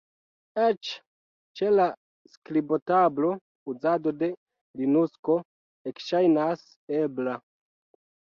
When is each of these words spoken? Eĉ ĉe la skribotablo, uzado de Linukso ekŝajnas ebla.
Eĉ 0.67 0.87
ĉe 1.59 1.67
la 1.73 1.83
skribotablo, 2.35 3.29
uzado 3.73 4.13
de 4.23 4.29
Linukso 4.81 5.37
ekŝajnas 5.93 6.65
ebla. 7.03 7.37